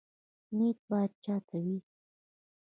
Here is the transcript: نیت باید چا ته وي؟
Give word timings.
نیت 0.57 0.79
باید 0.89 1.11
چا 1.23 1.35
ته 1.47 1.55
وي؟ 1.63 1.77